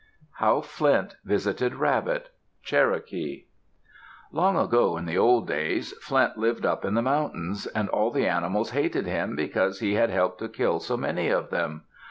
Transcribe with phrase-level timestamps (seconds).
[0.39, 2.31] HOW FLINT VISITED RABBIT
[2.63, 3.45] Cherokee
[4.31, 8.25] Long ago, in the old days, Flint lived up in the mountains, and all the
[8.25, 11.83] animals hated him because he had helped to kill so many of them.